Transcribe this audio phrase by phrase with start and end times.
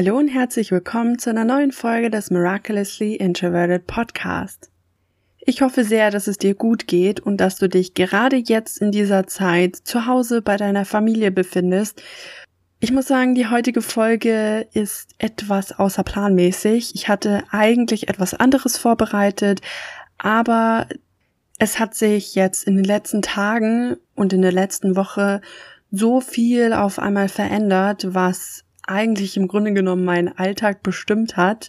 [0.00, 4.70] Hallo und herzlich willkommen zu einer neuen Folge des Miraculously Introverted Podcast.
[5.40, 8.92] Ich hoffe sehr, dass es dir gut geht und dass du dich gerade jetzt in
[8.92, 12.00] dieser Zeit zu Hause bei deiner Familie befindest.
[12.78, 16.94] Ich muss sagen, die heutige Folge ist etwas außerplanmäßig.
[16.94, 19.62] Ich hatte eigentlich etwas anderes vorbereitet,
[20.16, 20.86] aber
[21.58, 25.40] es hat sich jetzt in den letzten Tagen und in der letzten Woche
[25.90, 31.68] so viel auf einmal verändert, was eigentlich im Grunde genommen meinen Alltag bestimmt hat,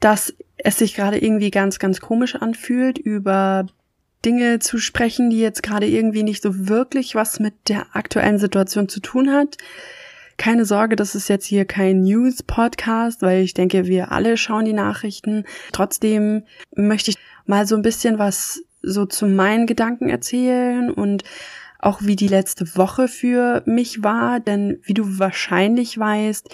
[0.00, 3.66] dass es sich gerade irgendwie ganz, ganz komisch anfühlt, über
[4.24, 8.88] Dinge zu sprechen, die jetzt gerade irgendwie nicht so wirklich was mit der aktuellen Situation
[8.88, 9.56] zu tun hat.
[10.36, 14.72] Keine Sorge, das ist jetzt hier kein News-Podcast, weil ich denke, wir alle schauen die
[14.72, 15.44] Nachrichten.
[15.72, 16.44] Trotzdem
[16.74, 21.22] möchte ich mal so ein bisschen was so zu meinen Gedanken erzählen und
[21.82, 26.48] auch wie die letzte Woche für mich war, denn wie du wahrscheinlich weißt,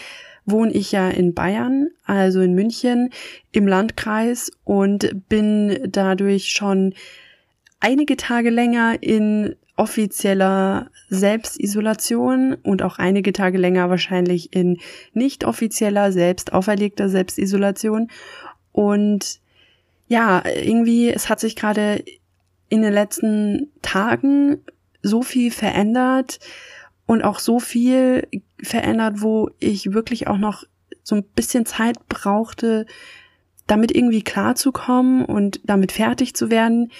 [0.46, 3.10] wohne ich ja in Bayern, also in München
[3.52, 6.94] im Landkreis und bin dadurch schon
[7.78, 14.78] einige Tage länger in offizieller Selbstisolation und auch einige Tage länger wahrscheinlich in
[15.12, 18.10] nicht offizieller, selbst auferlegter Selbstisolation.
[18.72, 19.40] Und
[20.08, 22.02] ja, irgendwie, es hat sich gerade
[22.70, 24.64] in den letzten Tagen
[25.02, 26.40] so viel verändert
[27.06, 28.28] und auch so viel
[28.62, 30.64] verändert, wo ich wirklich auch noch
[31.02, 32.86] so ein bisschen Zeit brauchte,
[33.66, 36.90] damit irgendwie klarzukommen und damit fertig zu werden,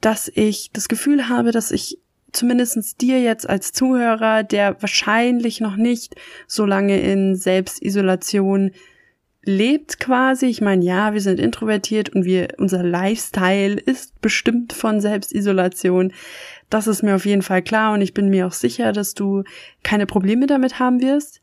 [0.00, 1.98] dass ich das Gefühl habe, dass ich
[2.32, 6.14] zumindestens dir jetzt als Zuhörer, der wahrscheinlich noch nicht
[6.46, 8.72] so lange in Selbstisolation
[9.42, 10.46] lebt quasi.
[10.46, 16.12] Ich meine, ja, wir sind introvertiert und wir, unser Lifestyle ist bestimmt von Selbstisolation.
[16.70, 19.44] Das ist mir auf jeden Fall klar und ich bin mir auch sicher, dass du
[19.82, 21.40] keine Probleme damit haben wirst.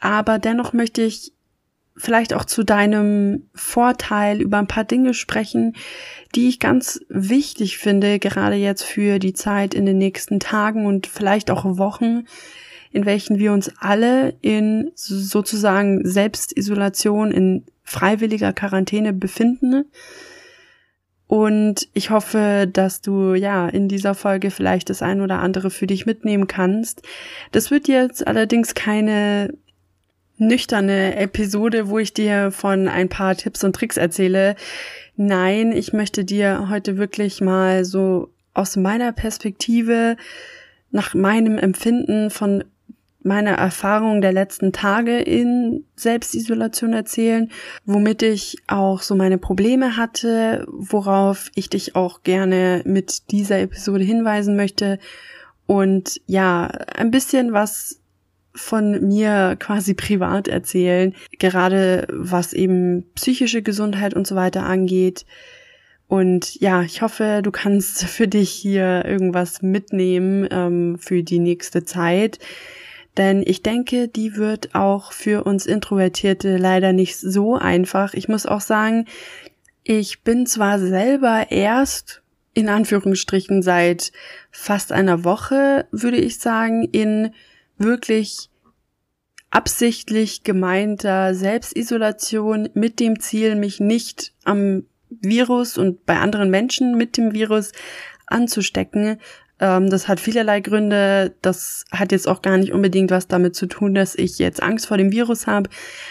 [0.00, 1.32] Aber dennoch möchte ich
[1.96, 5.74] vielleicht auch zu deinem Vorteil über ein paar Dinge sprechen,
[6.34, 11.06] die ich ganz wichtig finde, gerade jetzt für die Zeit in den nächsten Tagen und
[11.06, 12.24] vielleicht auch Wochen,
[12.92, 19.86] in welchen wir uns alle in sozusagen Selbstisolation, in freiwilliger Quarantäne befinden.
[21.28, 25.86] Und ich hoffe, dass du ja in dieser Folge vielleicht das ein oder andere für
[25.86, 27.02] dich mitnehmen kannst.
[27.50, 29.52] Das wird jetzt allerdings keine
[30.38, 34.54] nüchterne Episode, wo ich dir von ein paar Tipps und Tricks erzähle.
[35.16, 40.16] Nein, ich möchte dir heute wirklich mal so aus meiner Perspektive,
[40.90, 42.64] nach meinem Empfinden von
[43.26, 47.50] meiner Erfahrung der letzten Tage in Selbstisolation erzählen,
[47.84, 54.04] womit ich auch so meine Probleme hatte, worauf ich dich auch gerne mit dieser Episode
[54.04, 54.98] hinweisen möchte
[55.66, 58.00] und ja, ein bisschen was
[58.54, 65.26] von mir quasi privat erzählen, gerade was eben psychische Gesundheit und so weiter angeht.
[66.08, 71.84] Und ja, ich hoffe, du kannst für dich hier irgendwas mitnehmen ähm, für die nächste
[71.84, 72.38] Zeit.
[73.16, 78.14] Denn ich denke, die wird auch für uns Introvertierte leider nicht so einfach.
[78.14, 79.06] Ich muss auch sagen,
[79.84, 82.22] ich bin zwar selber erst
[82.52, 84.12] in Anführungsstrichen seit
[84.50, 87.32] fast einer Woche, würde ich sagen, in
[87.78, 88.50] wirklich
[89.50, 97.16] absichtlich gemeinter Selbstisolation mit dem Ziel, mich nicht am Virus und bei anderen Menschen mit
[97.16, 97.72] dem Virus
[98.26, 99.18] anzustecken.
[99.58, 101.34] Ähm, das hat vielerlei Gründe.
[101.42, 104.86] Das hat jetzt auch gar nicht unbedingt was damit zu tun, dass ich jetzt Angst
[104.86, 105.70] vor dem Virus habe.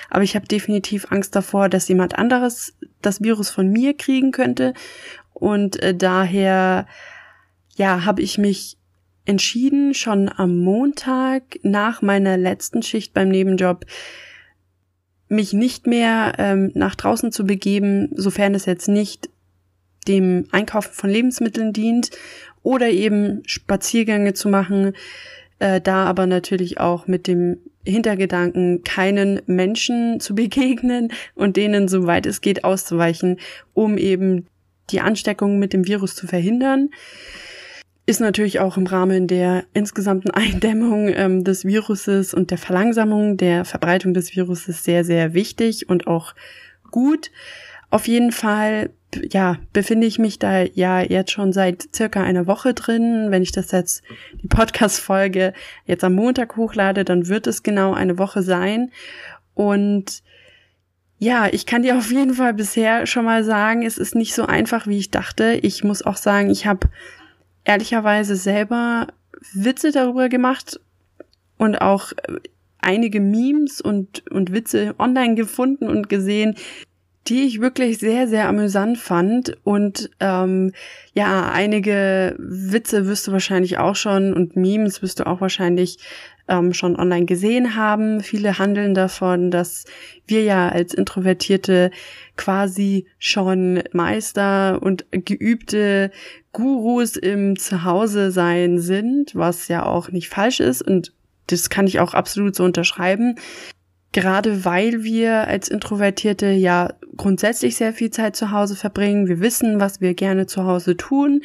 [0.10, 4.74] Aber ich habe definitiv Angst davor, dass jemand anderes das Virus von mir kriegen könnte.
[5.34, 6.88] Und äh, daher,
[7.76, 8.78] ja, habe ich mich
[9.26, 13.86] entschieden, schon am Montag nach meiner letzten Schicht beim Nebenjob
[15.28, 19.30] mich nicht mehr ähm, nach draußen zu begeben, sofern es jetzt nicht
[20.08, 22.12] dem Einkaufen von Lebensmitteln dient
[22.66, 24.94] oder eben Spaziergänge zu machen,
[25.60, 32.26] äh, da aber natürlich auch mit dem Hintergedanken, keinen Menschen zu begegnen und denen, soweit
[32.26, 33.40] es geht, auszuweichen,
[33.74, 34.48] um eben
[34.90, 36.90] die Ansteckung mit dem Virus zu verhindern
[38.08, 43.66] ist natürlich auch im Rahmen der insgesamten Eindämmung ähm, des Viruses und der Verlangsamung der
[43.66, 46.36] Verbreitung des Viruses sehr, sehr wichtig und auch
[46.92, 47.32] gut.
[47.90, 48.92] Auf jeden Fall,
[49.32, 53.28] ja, befinde ich mich da ja jetzt schon seit circa einer Woche drin.
[53.30, 54.04] Wenn ich das jetzt,
[54.42, 55.54] die Podcast-Folge
[55.86, 58.92] jetzt am Montag hochlade, dann wird es genau eine Woche sein.
[59.54, 60.24] Und
[61.18, 64.46] ja, ich kann dir auf jeden Fall bisher schon mal sagen, es ist nicht so
[64.46, 65.60] einfach, wie ich dachte.
[65.62, 66.88] Ich muss auch sagen, ich habe
[67.64, 69.08] ehrlicherweise selber
[69.54, 70.80] Witze darüber gemacht
[71.58, 72.12] und auch
[72.80, 76.56] einige Memes und, und Witze online gefunden und gesehen,
[77.28, 79.58] die ich wirklich sehr, sehr amüsant fand.
[79.64, 80.72] Und ähm,
[81.14, 85.98] ja, einige Witze wirst du wahrscheinlich auch schon und Memes wirst du auch wahrscheinlich
[86.48, 88.22] ähm, schon online gesehen haben.
[88.22, 89.86] Viele handeln davon, dass
[90.28, 91.92] wir ja als Introvertierte
[92.38, 96.12] quasi schon Meister und geübte
[96.52, 101.12] Gurus im Zuhause sein sind, was ja auch nicht falsch ist und
[101.48, 103.36] das kann ich auch absolut so unterschreiben.
[104.12, 109.28] Gerade weil wir als Introvertierte ja grundsätzlich sehr viel Zeit zu Hause verbringen.
[109.28, 111.42] Wir wissen, was wir gerne zu Hause tun.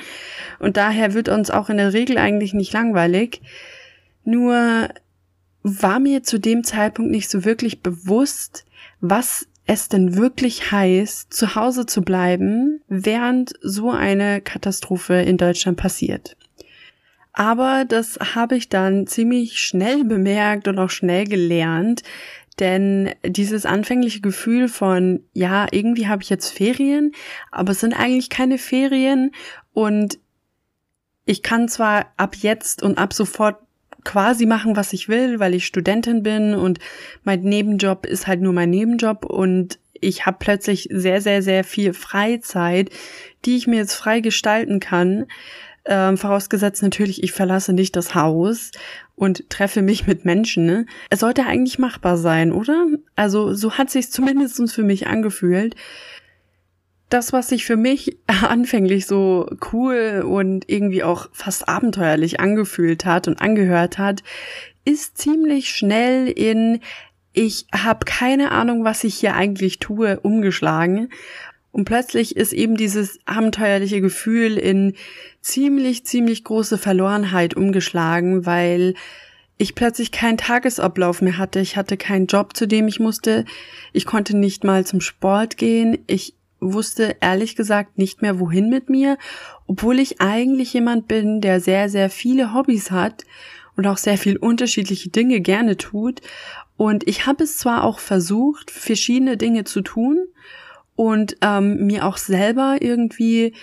[0.59, 3.43] Und daher wird uns auch in der Regel eigentlich nicht langweilig.
[4.25, 4.89] Nur
[5.63, 8.65] war mir zu dem Zeitpunkt nicht so wirklich bewusst,
[9.01, 15.77] was es denn wirklich heißt, zu Hause zu bleiben, während so eine Katastrophe in Deutschland
[15.77, 16.37] passiert.
[17.33, 22.03] Aber das habe ich dann ziemlich schnell bemerkt und auch schnell gelernt,
[22.61, 27.13] denn dieses anfängliche Gefühl von, ja, irgendwie habe ich jetzt Ferien,
[27.51, 29.33] aber es sind eigentlich keine Ferien
[29.73, 30.19] und
[31.25, 33.59] ich kann zwar ab jetzt und ab sofort
[34.05, 36.79] quasi machen, was ich will, weil ich Studentin bin und
[37.25, 41.93] mein Nebenjob ist halt nur mein Nebenjob und ich habe plötzlich sehr, sehr, sehr viel
[41.93, 42.91] Freizeit,
[43.45, 45.27] die ich mir jetzt frei gestalten kann.
[45.93, 48.71] Ähm, vorausgesetzt natürlich, ich verlasse nicht das Haus
[49.17, 50.65] und treffe mich mit Menschen.
[50.65, 50.87] Ne?
[51.11, 52.87] Es sollte eigentlich machbar sein, oder?
[53.17, 55.75] Also so hat sich zumindest für mich angefühlt
[57.11, 63.29] das, was sich für mich anfänglich so cool und irgendwie auch fast abenteuerlich angefühlt hat
[63.29, 64.23] und angehört hat,
[64.85, 66.81] ist ziemlich schnell in
[67.33, 71.11] ich habe keine Ahnung, was ich hier eigentlich tue, umgeschlagen.
[71.73, 74.95] Und plötzlich ist eben dieses abenteuerliche Gefühl in
[75.41, 78.95] ziemlich, ziemlich große Verlorenheit umgeschlagen, weil
[79.57, 81.61] ich plötzlich keinen Tagesablauf mehr hatte.
[81.61, 83.45] Ich hatte keinen Job, zu dem ich musste.
[83.93, 85.99] Ich konnte nicht mal zum Sport gehen.
[86.07, 89.17] Ich wusste ehrlich gesagt nicht mehr, wohin mit mir,
[89.67, 93.25] obwohl ich eigentlich jemand bin, der sehr, sehr viele Hobbys hat
[93.77, 96.21] und auch sehr viel unterschiedliche Dinge gerne tut.
[96.77, 100.27] Und ich habe es zwar auch versucht, verschiedene Dinge zu tun
[101.01, 103.55] und ähm, mir auch selber irgendwie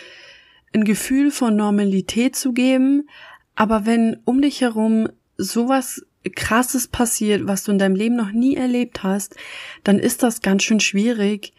[0.74, 3.08] ein Gefühl von Normalität zu geben,
[3.54, 5.08] aber wenn um dich herum
[5.38, 6.04] sowas
[6.36, 9.36] krasses passiert, was du in deinem Leben noch nie erlebt hast,
[9.84, 11.54] dann ist das ganz schön schwierig,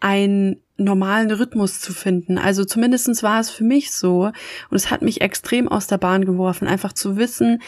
[0.00, 2.36] einen normalen Rhythmus zu finden.
[2.36, 4.24] Also zumindestens war es für mich so.
[4.68, 7.62] Und es hat mich extrem aus der Bahn geworfen, einfach zu wissen,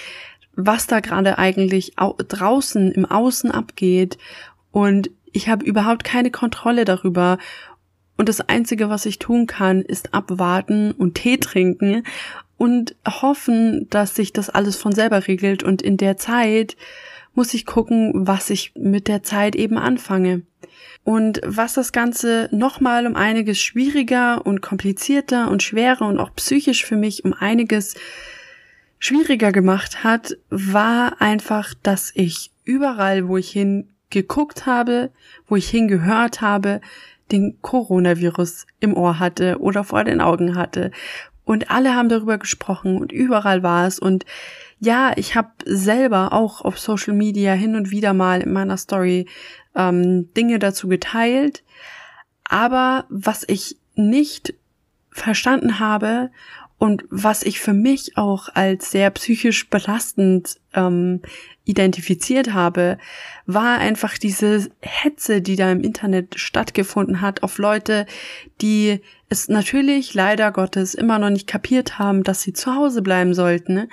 [0.54, 4.18] was da gerade eigentlich draußen im Außen abgeht.
[4.70, 7.38] Und ich habe überhaupt keine Kontrolle darüber
[8.16, 12.04] und das Einzige, was ich tun kann, ist abwarten und Tee trinken
[12.56, 16.76] und hoffen, dass sich das alles von selber regelt und in der Zeit
[17.34, 20.42] muss ich gucken, was ich mit der Zeit eben anfange.
[21.02, 26.86] Und was das Ganze nochmal um einiges schwieriger und komplizierter und schwerer und auch psychisch
[26.86, 27.96] für mich um einiges
[29.00, 33.52] schwieriger gemacht hat, war einfach, dass ich überall, wo ich
[34.14, 35.10] hingeguckt habe,
[35.46, 36.80] wo ich hingehört habe,
[37.32, 40.90] den Coronavirus im Ohr hatte oder vor den Augen hatte.
[41.44, 43.98] Und alle haben darüber gesprochen und überall war es.
[43.98, 44.24] Und
[44.78, 49.26] ja, ich habe selber auch auf Social Media hin und wieder mal in meiner Story
[49.74, 51.64] ähm, Dinge dazu geteilt.
[52.44, 54.54] Aber was ich nicht
[55.10, 56.30] verstanden habe
[56.78, 61.20] und was ich für mich auch als sehr psychisch belastend ähm,
[61.64, 62.98] identifiziert habe,
[63.46, 68.06] war einfach diese Hetze, die da im Internet stattgefunden hat auf Leute,
[68.60, 73.34] die es natürlich leider Gottes immer noch nicht kapiert haben, dass sie zu Hause bleiben
[73.34, 73.88] sollten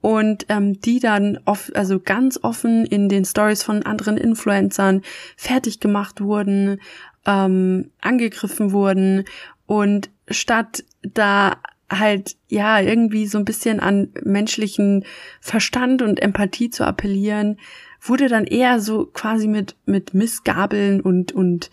[0.00, 5.02] und ähm, die dann oft, also ganz offen in den Stories von anderen Influencern
[5.36, 6.80] fertig gemacht wurden,
[7.26, 9.24] ähm, angegriffen wurden.
[9.66, 11.56] Und statt da
[11.90, 15.04] halt ja irgendwie so ein bisschen an menschlichen
[15.40, 17.58] Verstand und Empathie zu appellieren,
[18.00, 21.70] wurde dann eher so quasi mit mit Missgabeln und und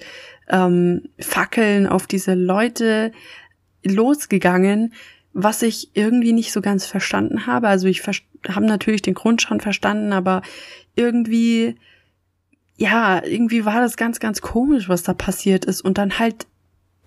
[0.49, 3.11] ähm, Fackeln auf diese Leute
[3.83, 4.93] losgegangen,
[5.33, 7.67] was ich irgendwie nicht so ganz verstanden habe.
[7.67, 10.41] Also ich habe natürlich den Grund schon verstanden, aber
[10.95, 11.75] irgendwie,
[12.75, 15.81] ja, irgendwie war das ganz, ganz komisch, was da passiert ist.
[15.81, 16.47] Und dann halt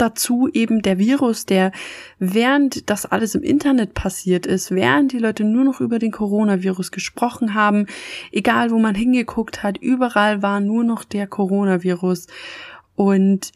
[0.00, 1.72] dazu eben der Virus, der
[2.18, 6.90] während das alles im Internet passiert ist, während die Leute nur noch über den Coronavirus
[6.90, 7.86] gesprochen haben,
[8.32, 12.26] egal wo man hingeguckt hat, überall war nur noch der Coronavirus.
[12.96, 13.52] Und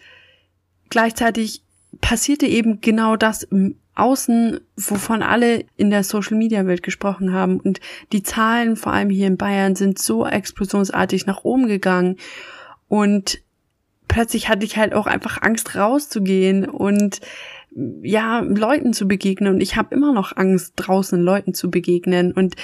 [0.90, 1.62] gleichzeitig
[2.00, 7.60] passierte eben genau das im außen, wovon alle in der Social Media Welt gesprochen haben.
[7.60, 7.80] Und
[8.12, 12.16] die Zahlen, vor allem hier in Bayern, sind so explosionsartig nach oben gegangen.
[12.88, 13.43] Und
[14.08, 17.20] plötzlich hatte ich halt auch einfach Angst rauszugehen und
[18.02, 19.54] ja, Leuten zu begegnen.
[19.54, 22.32] Und ich habe immer noch Angst, draußen Leuten zu begegnen.
[22.32, 22.54] Und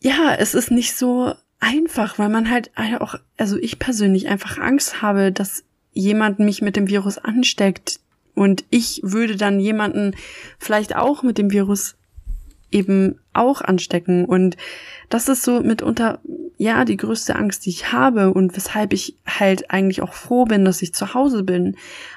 [0.00, 5.02] ja, es ist nicht so einfach, weil man halt auch, also ich persönlich einfach Angst
[5.02, 8.00] habe, dass jemand mich mit dem Virus ansteckt
[8.34, 10.14] und ich würde dann jemanden
[10.58, 11.96] vielleicht auch mit dem Virus
[12.70, 14.56] eben auch anstecken und
[15.08, 16.20] das ist so mitunter
[16.60, 20.66] ja die größte Angst, die ich habe und weshalb ich halt eigentlich auch froh bin,
[20.66, 21.76] dass ich zu Hause bin,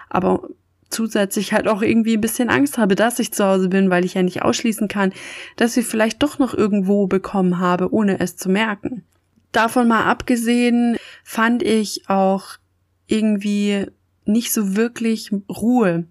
[0.09, 0.49] aber
[0.89, 4.15] zusätzlich halt auch irgendwie ein bisschen Angst habe, dass ich zu Hause bin, weil ich
[4.15, 5.13] ja nicht ausschließen kann,
[5.55, 9.05] dass ich vielleicht doch noch irgendwo bekommen habe, ohne es zu merken.
[9.53, 12.57] Davon mal abgesehen, fand ich auch
[13.07, 13.85] irgendwie
[14.25, 16.05] nicht so wirklich Ruhe.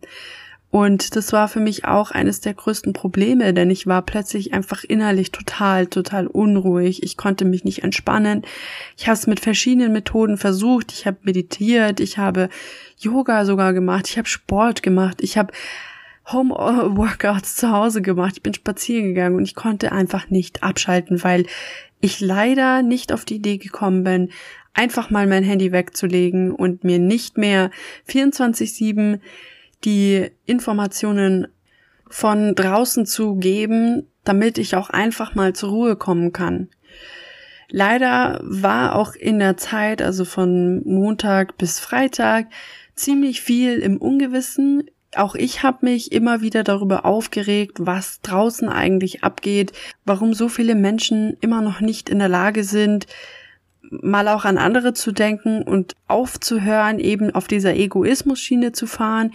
[0.73, 4.85] Und das war für mich auch eines der größten Probleme, denn ich war plötzlich einfach
[4.85, 7.03] innerlich total, total unruhig.
[7.03, 8.41] Ich konnte mich nicht entspannen.
[8.97, 10.91] Ich habe es mit verschiedenen Methoden versucht.
[10.93, 12.49] Ich habe meditiert, ich habe
[12.99, 15.53] Yoga sogar gemacht, ich habe Sport gemacht, ich habe
[16.33, 21.45] Home-Workouts zu Hause gemacht, ich bin spazieren gegangen und ich konnte einfach nicht abschalten, weil
[22.01, 24.31] ich leider nicht auf die Idee gekommen bin,
[24.73, 27.71] einfach mal mein Handy wegzulegen und mir nicht mehr
[28.09, 29.21] 24-7
[29.85, 31.49] die Informationen
[32.09, 36.69] von draußen zu geben, damit ich auch einfach mal zur Ruhe kommen kann.
[37.69, 42.49] Leider war auch in der Zeit, also von Montag bis Freitag,
[42.95, 44.85] ziemlich viel im Ungewissen.
[45.17, 49.73] Auch ich habe mich immer wieder darüber aufgeregt, was draußen eigentlich abgeht,
[50.05, 53.07] warum so viele Menschen immer noch nicht in der Lage sind,
[54.01, 59.33] mal auch an andere zu denken und aufzuhören, eben auf dieser Egoismus-Schiene zu fahren.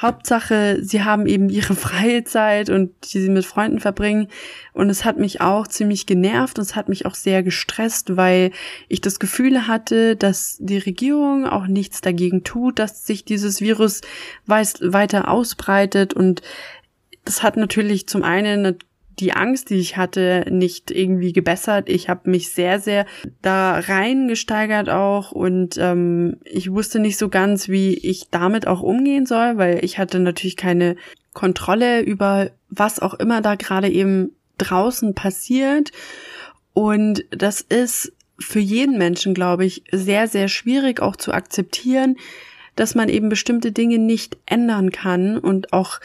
[0.00, 4.28] Hauptsache, sie haben eben ihre freie Zeit und die sie mit Freunden verbringen.
[4.72, 8.52] Und es hat mich auch ziemlich genervt und es hat mich auch sehr gestresst, weil
[8.88, 14.02] ich das Gefühl hatte, dass die Regierung auch nichts dagegen tut, dass sich dieses Virus
[14.46, 16.42] weiter ausbreitet und
[17.24, 18.78] das hat natürlich zum einen
[19.20, 21.88] die Angst, die ich hatte, nicht irgendwie gebessert.
[21.88, 23.06] Ich habe mich sehr, sehr
[23.42, 29.26] da reingesteigert auch und ähm, ich wusste nicht so ganz, wie ich damit auch umgehen
[29.26, 30.96] soll, weil ich hatte natürlich keine
[31.32, 35.92] Kontrolle über was auch immer da gerade eben draußen passiert.
[36.74, 42.16] Und das ist für jeden Menschen, glaube ich, sehr, sehr schwierig auch zu akzeptieren,
[42.76, 45.98] dass man eben bestimmte Dinge nicht ändern kann und auch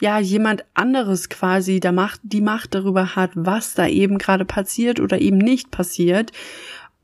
[0.00, 4.98] ja jemand anderes quasi der Macht, die Macht darüber hat, was da eben gerade passiert
[4.98, 6.32] oder eben nicht passiert.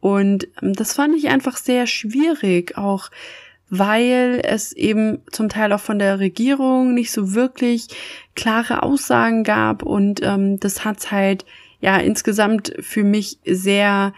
[0.00, 3.10] Und ähm, das fand ich einfach sehr schwierig, auch
[3.68, 7.88] weil es eben zum Teil auch von der Regierung nicht so wirklich
[8.34, 11.44] klare Aussagen gab und ähm, das hat's halt
[11.80, 14.12] ja insgesamt für mich sehr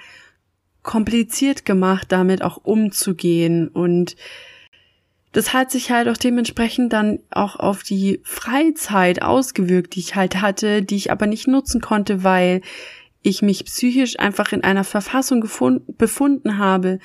[0.83, 4.17] kompliziert gemacht, damit auch umzugehen und
[5.39, 10.41] das hat sich halt auch dementsprechend dann auch auf die Freizeit ausgewirkt, die ich halt
[10.43, 12.61] hatte, die ich aber nicht nutzen konnte, weil
[13.23, 16.99] ich mich psychisch einfach in einer Verfassung gefunden, befunden habe,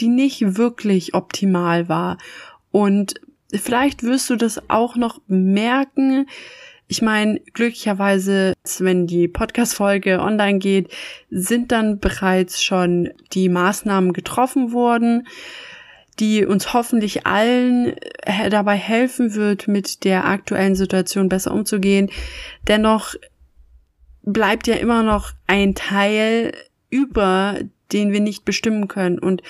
[0.00, 2.18] die nicht wirklich optimal war.
[2.72, 3.20] Und
[3.54, 6.26] vielleicht wirst du das auch noch merken.
[6.88, 10.92] Ich meine, glücklicherweise, wenn die Podcast-Folge online geht,
[11.30, 15.28] sind dann bereits schon die Maßnahmen getroffen worden
[16.18, 22.10] die uns hoffentlich allen äh, dabei helfen wird, mit der aktuellen Situation besser umzugehen.
[22.66, 23.14] Dennoch
[24.22, 26.52] bleibt ja immer noch ein Teil
[26.90, 27.58] über,
[27.92, 29.42] den wir nicht bestimmen können und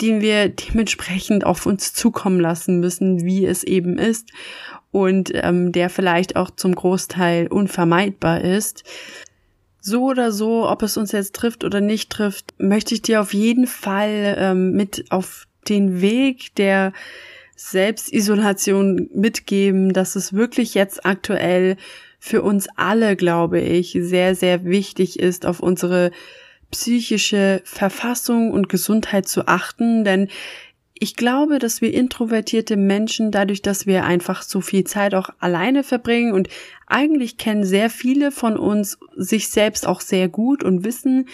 [0.00, 4.30] den wir dementsprechend auf uns zukommen lassen müssen, wie es eben ist
[4.90, 8.84] und ähm, der vielleicht auch zum Großteil unvermeidbar ist.
[9.80, 13.32] So oder so, ob es uns jetzt trifft oder nicht trifft, möchte ich dir auf
[13.32, 16.92] jeden Fall ähm, mit auf den Weg der
[17.56, 21.76] Selbstisolation mitgeben, dass es wirklich jetzt aktuell
[22.18, 26.10] für uns alle, glaube ich, sehr, sehr wichtig ist, auf unsere
[26.70, 30.28] psychische Verfassung und Gesundheit zu achten, denn
[31.02, 35.82] ich glaube, dass wir introvertierte Menschen, dadurch, dass wir einfach so viel Zeit auch alleine
[35.82, 36.50] verbringen und
[36.86, 41.26] eigentlich kennen sehr viele von uns sich selbst auch sehr gut und wissen,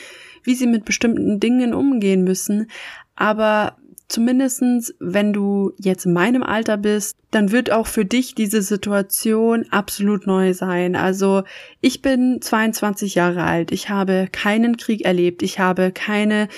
[0.44, 2.70] wie sie mit bestimmten Dingen umgehen müssen.
[3.16, 3.76] Aber
[4.08, 9.66] Zumindestens, wenn du jetzt in meinem Alter bist, dann wird auch für dich diese Situation
[9.70, 10.94] absolut neu sein.
[10.94, 11.42] Also
[11.80, 13.72] ich bin 22 Jahre alt.
[13.72, 15.42] Ich habe keinen Krieg erlebt.
[15.42, 16.48] Ich habe keine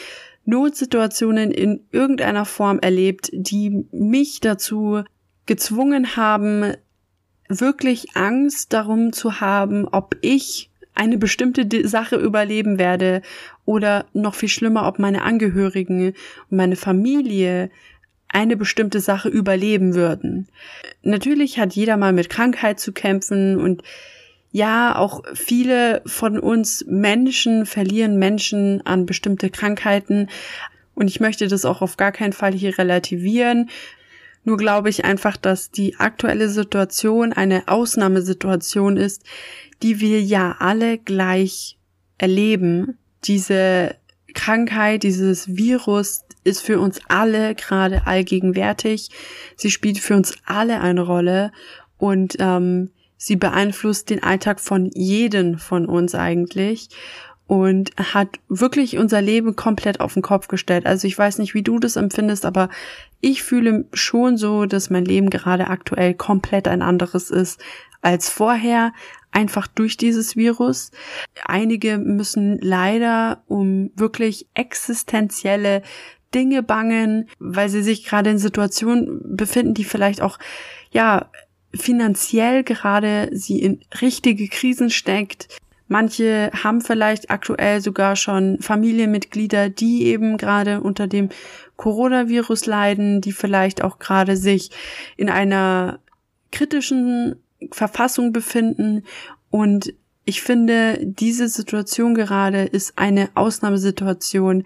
[0.44, 5.02] Notsituationen in irgendeiner Form erlebt, die mich dazu
[5.46, 6.74] gezwungen haben,
[7.48, 13.22] wirklich Angst darum zu haben, ob ich eine bestimmte Sache überleben werde
[13.68, 16.14] oder noch viel schlimmer, ob meine Angehörigen
[16.48, 17.70] und meine Familie
[18.26, 20.48] eine bestimmte Sache überleben würden.
[21.02, 23.82] Natürlich hat jeder mal mit Krankheit zu kämpfen und
[24.52, 30.28] ja, auch viele von uns Menschen verlieren Menschen an bestimmte Krankheiten.
[30.94, 33.68] Und ich möchte das auch auf gar keinen Fall hier relativieren.
[34.44, 39.24] Nur glaube ich einfach, dass die aktuelle Situation eine Ausnahmesituation ist,
[39.82, 41.76] die wir ja alle gleich
[42.16, 42.96] erleben.
[43.28, 43.94] Diese
[44.34, 49.10] Krankheit, dieses Virus ist für uns alle gerade allgegenwärtig.
[49.56, 51.52] Sie spielt für uns alle eine Rolle
[51.98, 56.88] und ähm, sie beeinflusst den Alltag von jedem von uns eigentlich
[57.46, 60.86] und hat wirklich unser Leben komplett auf den Kopf gestellt.
[60.86, 62.68] Also ich weiß nicht, wie du das empfindest, aber
[63.20, 67.60] ich fühle schon so, dass mein Leben gerade aktuell komplett ein anderes ist
[68.00, 68.92] als vorher,
[69.30, 70.90] einfach durch dieses Virus.
[71.44, 75.82] Einige müssen leider um wirklich existenzielle
[76.34, 80.38] Dinge bangen, weil sie sich gerade in Situationen befinden, die vielleicht auch,
[80.90, 81.30] ja,
[81.74, 85.48] finanziell gerade sie in richtige Krisen steckt
[85.88, 91.30] Manche haben vielleicht aktuell sogar schon Familienmitglieder, die eben gerade unter dem
[91.76, 94.70] Coronavirus leiden, die vielleicht auch gerade sich
[95.16, 96.00] in einer
[96.52, 99.04] kritischen Verfassung befinden.
[99.50, 104.64] Und ich finde, diese Situation gerade ist eine Ausnahmesituation,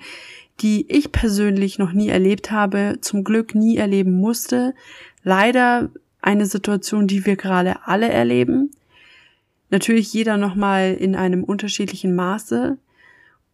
[0.61, 4.75] die ich persönlich noch nie erlebt habe, zum Glück nie erleben musste.
[5.23, 8.71] Leider eine Situation, die wir gerade alle erleben.
[9.71, 12.77] Natürlich jeder nochmal in einem unterschiedlichen Maße.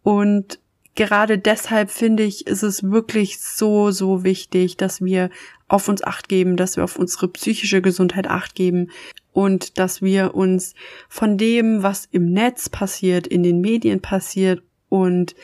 [0.03, 0.59] Und
[0.95, 5.29] gerade deshalb finde ich, ist es wirklich so, so wichtig, dass wir
[5.67, 8.89] auf uns acht geben, dass wir auf unsere psychische Gesundheit acht geben
[9.33, 10.73] und dass wir uns
[11.07, 15.35] von dem, was im Netz passiert, in den Medien passiert und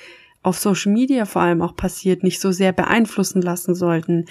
[0.46, 4.26] auf Social Media vor allem auch passiert, nicht so sehr beeinflussen lassen sollten.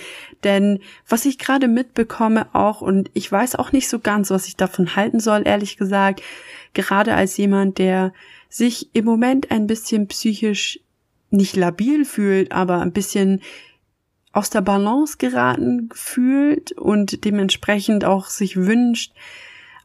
[0.44, 4.56] Denn was ich gerade mitbekomme auch, und ich weiß auch nicht so ganz, was ich
[4.56, 6.22] davon halten soll, ehrlich gesagt,
[6.72, 8.12] gerade als jemand, der
[8.48, 10.78] sich im Moment ein bisschen psychisch
[11.30, 13.40] nicht labil fühlt, aber ein bisschen
[14.34, 19.12] aus der Balance geraten fühlt und dementsprechend auch sich wünscht,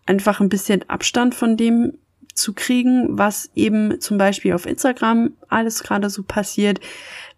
[0.07, 1.93] einfach ein bisschen Abstand von dem
[2.33, 6.79] zu kriegen, was eben zum Beispiel auf Instagram alles gerade so passiert.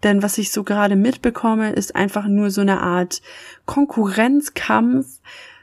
[0.04, 3.21] Denn was ich so gerade mitbekomme, ist einfach nur so eine Art
[3.65, 5.08] Konkurrenzkampf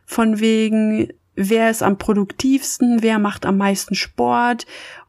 [0.04, 4.66] von wegen, wer ist am produktivsten, wer macht am meisten Sport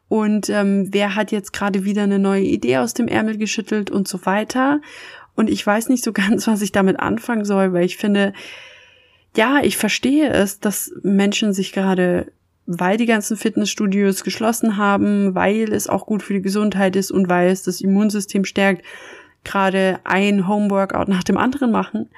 [0.08, 4.08] und ähm, wer hat jetzt gerade wieder eine neue Idee aus dem Ärmel geschüttelt und
[4.08, 4.80] so weiter.
[5.40, 8.34] Und ich weiß nicht so ganz, was ich damit anfangen soll, weil ich finde,
[9.34, 12.30] ja, ich verstehe es, dass Menschen sich gerade
[12.72, 17.28] weil die ganzen Fitnessstudios geschlossen haben, weil es auch gut für die Gesundheit ist und
[17.28, 18.84] weil es das Immunsystem stärkt,
[19.42, 22.10] gerade ein Homeworkout nach dem anderen machen.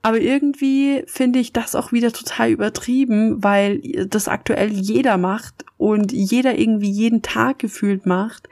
[0.00, 6.12] Aber irgendwie finde ich das auch wieder total übertrieben, weil das aktuell jeder macht und
[6.12, 8.48] jeder irgendwie jeden Tag gefühlt macht.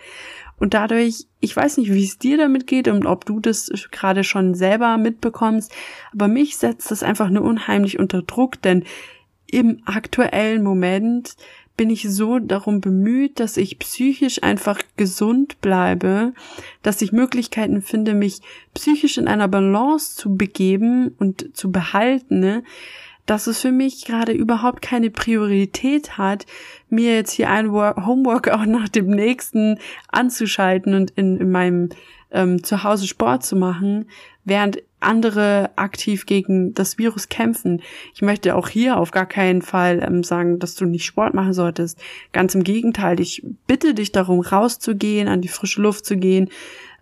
[0.58, 4.24] Und dadurch, ich weiß nicht, wie es dir damit geht und ob du das gerade
[4.24, 5.72] schon selber mitbekommst,
[6.12, 8.84] aber mich setzt das einfach nur unheimlich unter Druck, denn
[9.50, 11.36] im aktuellen Moment
[11.76, 16.32] bin ich so darum bemüht, dass ich psychisch einfach gesund bleibe,
[16.82, 18.40] dass ich Möglichkeiten finde, mich
[18.72, 22.64] psychisch in einer Balance zu begeben und zu behalten, ne?
[23.26, 26.46] Dass es für mich gerade überhaupt keine Priorität hat,
[26.88, 31.90] mir jetzt hier ein Homework auch nach dem nächsten anzuschalten und in, in meinem
[32.30, 34.08] ähm, Zuhause Sport zu machen,
[34.44, 37.82] während andere aktiv gegen das Virus kämpfen.
[38.14, 41.52] Ich möchte auch hier auf gar keinen Fall ähm, sagen, dass du nicht Sport machen
[41.52, 41.98] solltest.
[42.32, 46.48] Ganz im Gegenteil, ich bitte dich darum, rauszugehen, an die frische Luft zu gehen,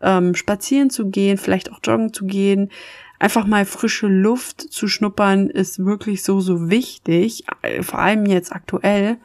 [0.02, 2.70] ähm, spazieren zu gehen, vielleicht auch joggen zu gehen.
[3.18, 8.52] Einfach mal frische Luft zu schnuppern ist wirklich so, so wichtig, äh, vor allem jetzt
[8.52, 9.18] aktuell.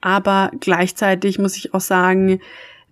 [0.00, 2.40] Aber gleichzeitig muss ich auch sagen,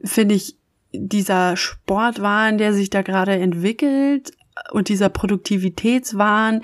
[0.02, 0.56] finde ich
[0.92, 4.32] dieser Sportwahn, der sich da gerade entwickelt
[4.70, 6.62] und dieser Produktivitätswahn,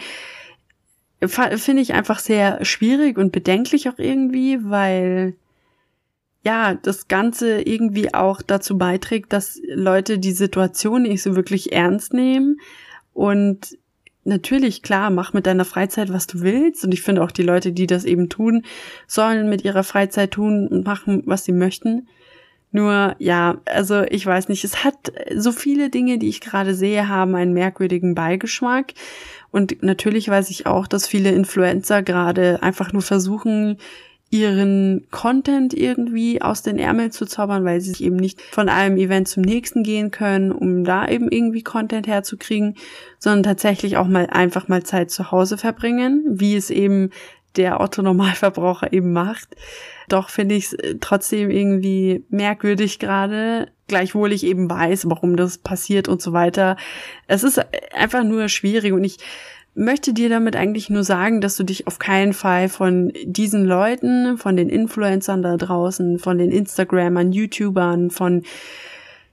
[1.23, 5.35] finde ich einfach sehr schwierig und bedenklich auch irgendwie, weil
[6.43, 12.15] ja, das Ganze irgendwie auch dazu beiträgt, dass Leute die Situation nicht so wirklich ernst
[12.15, 12.59] nehmen.
[13.13, 13.79] Und
[14.25, 16.85] natürlich, klar, mach mit deiner Freizeit, was du willst.
[16.85, 18.65] Und ich finde auch die Leute, die das eben tun,
[19.07, 22.09] sollen mit ihrer Freizeit tun und machen, was sie möchten.
[22.73, 27.09] Nur, ja, also ich weiß nicht, es hat so viele Dinge, die ich gerade sehe,
[27.09, 28.95] haben einen merkwürdigen Beigeschmack.
[29.51, 33.79] Und natürlich weiß ich auch, dass viele Influencer gerade einfach nur versuchen,
[34.31, 38.97] ihren Content irgendwie aus den Ärmeln zu zaubern, weil sie sich eben nicht von einem
[38.97, 42.77] Event zum nächsten gehen können, um da eben irgendwie Content herzukriegen,
[43.19, 47.11] sondern tatsächlich auch mal einfach mal Zeit zu Hause verbringen, wie es eben
[47.57, 49.49] der Otto Normalverbraucher eben macht.
[50.09, 55.59] Doch finde ich es äh, trotzdem irgendwie merkwürdig gerade, gleichwohl ich eben weiß, warum das
[55.59, 56.77] passiert und so weiter.
[57.27, 57.61] Es ist
[57.93, 59.19] einfach nur schwierig und ich
[59.75, 64.37] möchte dir damit eigentlich nur sagen, dass du dich auf keinen Fall von diesen Leuten,
[64.37, 68.43] von den Influencern da draußen, von den Instagrammern, YouTubern, von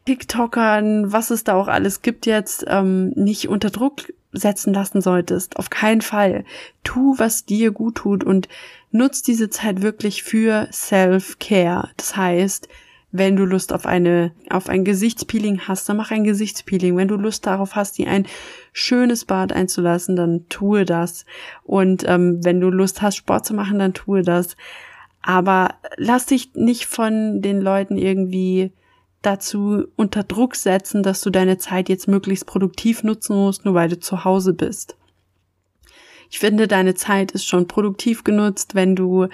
[0.05, 5.57] TikTokern, was es da auch alles gibt jetzt, ähm, nicht unter Druck setzen lassen solltest.
[5.57, 6.45] Auf keinen Fall.
[6.83, 8.47] Tu, was dir gut tut und
[8.91, 11.89] nutz diese Zeit wirklich für Self-Care.
[11.97, 12.69] Das heißt,
[13.11, 16.97] wenn du Lust auf eine, auf ein Gesichtspeeling hast, dann mach ein Gesichtspeeling.
[16.97, 18.27] Wenn du Lust darauf hast, dir ein
[18.73, 21.25] schönes Bad einzulassen, dann tue das.
[21.63, 24.57] Und ähm, wenn du Lust hast, Sport zu machen, dann tue das.
[25.21, 28.71] Aber lass dich nicht von den Leuten irgendwie
[29.21, 33.89] dazu unter Druck setzen, dass du deine Zeit jetzt möglichst produktiv nutzen musst, nur weil
[33.89, 34.95] du zu Hause bist.
[36.29, 39.27] Ich finde, deine Zeit ist schon produktiv genutzt, wenn du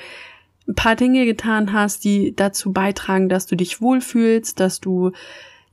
[0.67, 5.11] ein paar Dinge getan hast, die dazu beitragen, dass du dich wohlfühlst, dass du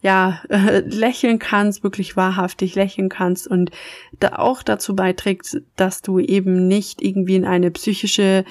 [0.02, 3.70] ja äh, lächeln kannst, wirklich wahrhaftig lächeln kannst und
[4.18, 8.44] da auch dazu beiträgt, dass du eben nicht irgendwie in eine psychische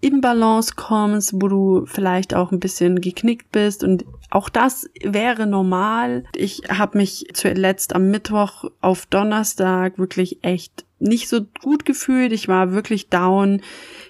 [0.00, 6.24] Imbalance kommst, wo du vielleicht auch ein bisschen geknickt bist und auch das wäre normal.
[6.36, 12.32] Ich habe mich zuletzt am Mittwoch auf Donnerstag wirklich echt nicht so gut gefühlt.
[12.32, 13.62] Ich war wirklich down.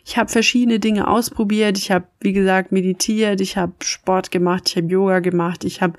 [0.05, 1.79] Ich habe verschiedene Dinge ausprobiert.
[1.79, 3.40] Ich habe, wie gesagt, meditiert.
[3.40, 4.64] Ich habe Sport gemacht.
[4.68, 5.64] Ich habe Yoga gemacht.
[5.64, 5.98] Ich habe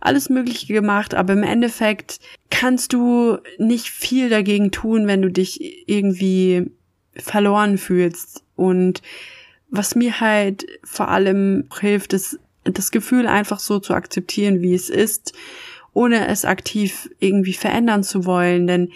[0.00, 1.14] alles Mögliche gemacht.
[1.14, 6.70] Aber im Endeffekt kannst du nicht viel dagegen tun, wenn du dich irgendwie
[7.14, 8.43] verloren fühlst.
[8.56, 9.02] Und
[9.70, 14.88] was mir halt vor allem hilft, ist das Gefühl einfach so zu akzeptieren, wie es
[14.88, 15.32] ist,
[15.92, 18.66] ohne es aktiv irgendwie verändern zu wollen.
[18.66, 18.92] Denn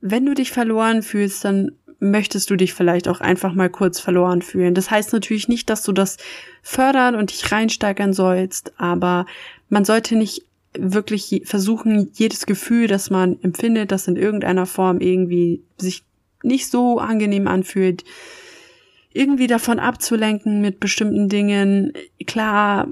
[0.00, 4.42] wenn du dich verloren fühlst, dann möchtest du dich vielleicht auch einfach mal kurz verloren
[4.42, 4.74] fühlen.
[4.74, 6.16] Das heißt natürlich nicht, dass du das
[6.60, 9.26] fördern und dich reinsteigern sollst, aber
[9.68, 10.44] man sollte nicht
[10.76, 16.02] wirklich versuchen, jedes Gefühl, das man empfindet, das in irgendeiner Form irgendwie sich
[16.42, 18.04] nicht so angenehm anfühlt,
[19.14, 21.92] irgendwie davon abzulenken mit bestimmten Dingen.
[22.26, 22.88] Klar,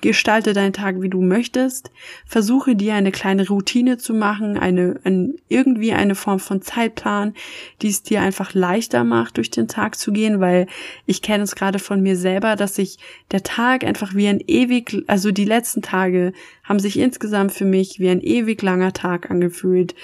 [0.00, 1.90] gestalte deinen Tag, wie du möchtest.
[2.26, 7.34] Versuche dir eine kleine Routine zu machen, eine, ein, irgendwie eine Form von Zeitplan,
[7.82, 10.66] die es dir einfach leichter macht, durch den Tag zu gehen, weil
[11.06, 12.98] ich kenne es gerade von mir selber, dass sich
[13.32, 16.32] der Tag einfach wie ein ewig, also die letzten Tage
[16.62, 19.94] haben sich insgesamt für mich wie ein ewig langer Tag angefühlt,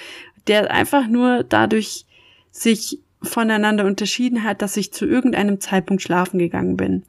[0.47, 2.05] der einfach nur dadurch
[2.51, 7.03] sich voneinander unterschieden hat, dass ich zu irgendeinem Zeitpunkt schlafen gegangen bin.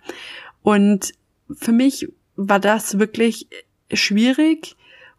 [0.63, 1.13] Und
[1.51, 3.49] für mich war das wirklich
[3.93, 4.77] schwierig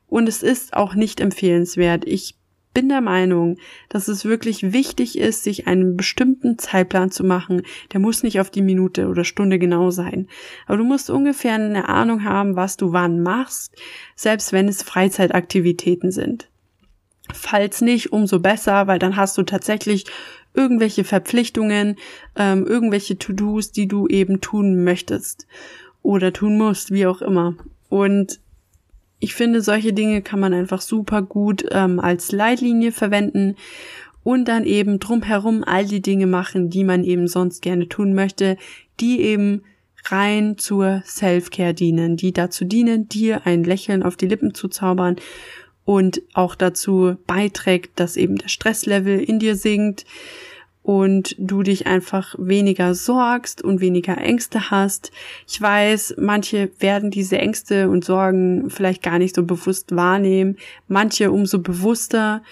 [0.07, 2.05] und es ist auch nicht empfehlenswert.
[2.05, 2.35] Ich
[2.73, 3.57] bin der Meinung,
[3.89, 7.61] dass es wirklich wichtig ist, sich einen bestimmten Zeitplan zu machen.
[7.91, 10.27] Der muss nicht auf die Minute oder Stunde genau sein.
[10.65, 13.75] Aber du musst ungefähr eine Ahnung haben, was du wann machst,
[14.15, 16.49] selbst wenn es Freizeitaktivitäten sind.
[17.31, 20.05] Falls nicht, umso besser, weil dann hast du tatsächlich
[20.53, 21.97] irgendwelche Verpflichtungen,
[22.35, 25.47] ähm, irgendwelche To-Dos, die du eben tun möchtest
[26.01, 27.55] oder tun musst, wie auch immer.
[27.89, 28.39] Und
[29.19, 33.55] ich finde, solche Dinge kann man einfach super gut ähm, als Leitlinie verwenden
[34.23, 38.57] und dann eben drumherum all die Dinge machen, die man eben sonst gerne tun möchte,
[38.99, 39.63] die eben
[40.05, 45.15] rein zur Self-Care dienen, die dazu dienen, dir ein Lächeln auf die Lippen zu zaubern
[45.85, 50.05] und auch dazu beiträgt, dass eben der Stresslevel in dir sinkt
[50.81, 55.11] und du dich einfach weniger sorgst und weniger Ängste hast.
[55.47, 61.31] Ich weiß, manche werden diese Ängste und Sorgen vielleicht gar nicht so bewusst wahrnehmen, manche
[61.31, 62.43] umso bewusster.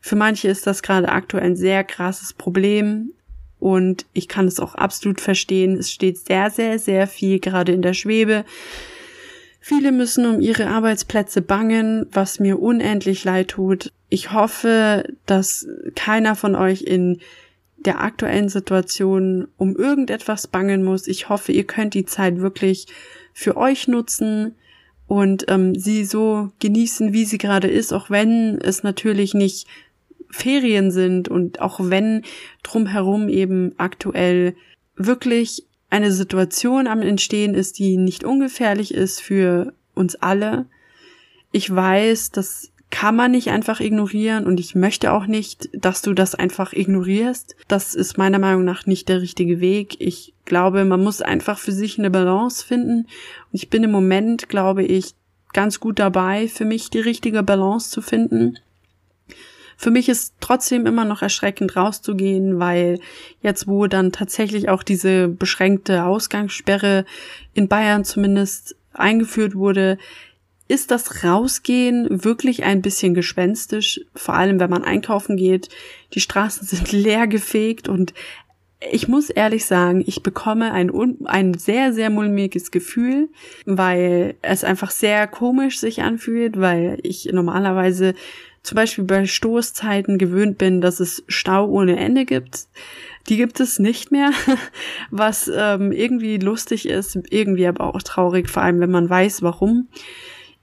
[0.00, 3.12] Für manche ist das gerade aktuell ein sehr krasses Problem
[3.58, 5.76] und ich kann es auch absolut verstehen.
[5.76, 8.44] Es steht sehr, sehr, sehr viel gerade in der Schwebe.
[9.60, 13.92] Viele müssen um ihre Arbeitsplätze bangen, was mir unendlich leid tut.
[14.08, 17.20] Ich hoffe, dass keiner von euch in
[17.84, 21.06] der aktuellen Situation um irgendetwas bangen muss.
[21.06, 22.86] Ich hoffe, ihr könnt die Zeit wirklich
[23.32, 24.54] für euch nutzen
[25.06, 29.66] und ähm, sie so genießen, wie sie gerade ist, auch wenn es natürlich nicht
[30.30, 32.22] Ferien sind und auch wenn
[32.62, 34.54] drumherum eben aktuell
[34.96, 40.66] wirklich eine Situation am Entstehen ist, die nicht ungefährlich ist für uns alle.
[41.52, 46.12] Ich weiß, das kann man nicht einfach ignorieren und ich möchte auch nicht, dass du
[46.12, 47.56] das einfach ignorierst.
[47.68, 49.96] Das ist meiner Meinung nach nicht der richtige Weg.
[50.00, 53.08] Ich glaube, man muss einfach für sich eine Balance finden und
[53.52, 55.14] ich bin im Moment, glaube ich,
[55.52, 58.58] ganz gut dabei, für mich die richtige Balance zu finden.
[59.80, 63.00] Für mich ist trotzdem immer noch erschreckend rauszugehen, weil
[63.40, 67.06] jetzt, wo dann tatsächlich auch diese beschränkte Ausgangssperre
[67.54, 69.96] in Bayern zumindest eingeführt wurde,
[70.68, 75.70] ist das Rausgehen wirklich ein bisschen gespenstisch, vor allem wenn man einkaufen geht.
[76.12, 78.12] Die Straßen sind leer gefegt und
[78.92, 80.90] ich muss ehrlich sagen, ich bekomme ein,
[81.24, 83.30] ein sehr, sehr mulmiges Gefühl,
[83.64, 88.14] weil es einfach sehr komisch sich anfühlt, weil ich normalerweise
[88.62, 92.68] zum Beispiel bei Stoßzeiten gewöhnt bin, dass es Stau ohne Ende gibt.
[93.28, 94.30] Die gibt es nicht mehr,
[95.10, 99.88] was ähm, irgendwie lustig ist, irgendwie aber auch traurig, vor allem wenn man weiß, warum.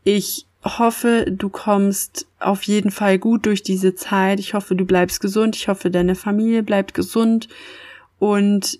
[0.04, 4.40] Ich hoffe, du kommst auf jeden Fall gut durch diese Zeit.
[4.40, 5.56] Ich hoffe, du bleibst gesund.
[5.56, 7.48] Ich hoffe, deine Familie bleibt gesund.
[8.20, 8.80] Und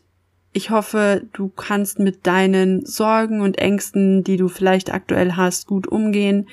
[0.54, 5.88] ich hoffe, du kannst mit deinen Sorgen und Ängsten, die du vielleicht aktuell hast, gut
[5.88, 6.48] umgehen.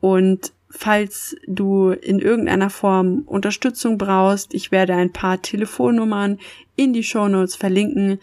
[0.00, 6.38] Und falls du in irgendeiner Form Unterstützung brauchst, ich werde ein paar Telefonnummern
[6.76, 8.18] in die Show Notes verlinken.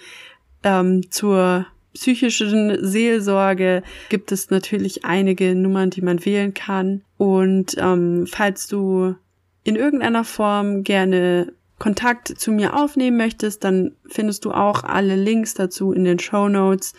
[0.63, 7.01] Ähm, zur psychischen Seelsorge gibt es natürlich einige Nummern, die man wählen kann.
[7.17, 9.15] Und ähm, falls du
[9.63, 15.55] in irgendeiner Form gerne Kontakt zu mir aufnehmen möchtest, dann findest du auch alle Links
[15.55, 16.93] dazu in den Show Notes.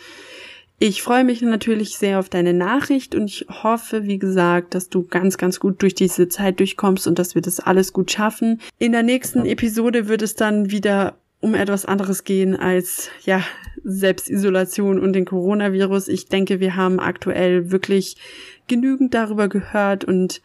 [0.79, 5.03] Ich freue mich natürlich sehr auf deine Nachricht und ich hoffe, wie gesagt, dass du
[5.03, 8.61] ganz, ganz gut durch diese Zeit durchkommst und dass wir das alles gut schaffen.
[8.77, 13.43] In der nächsten Episode wird es dann wieder um etwas anderes gehen als, ja,
[13.83, 16.09] Selbstisolation und den Coronavirus.
[16.09, 18.17] Ich denke, wir haben aktuell wirklich
[18.67, 20.41] genügend darüber gehört und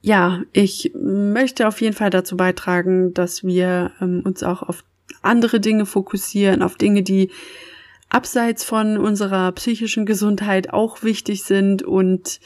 [0.00, 4.84] ja, ich möchte auf jeden Fall dazu beitragen, dass wir ähm, uns auch auf
[5.22, 7.30] andere Dinge fokussieren, auf Dinge, die
[8.12, 11.82] abseits von unserer psychischen Gesundheit auch wichtig sind.
[11.82, 12.40] Und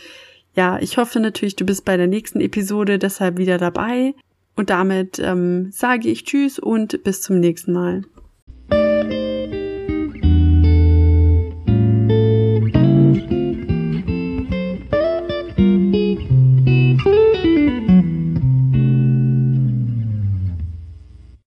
[0.55, 4.14] ja, ich hoffe natürlich, du bist bei der nächsten Episode deshalb wieder dabei.
[4.55, 8.02] Und damit ähm, sage ich Tschüss und bis zum nächsten Mal.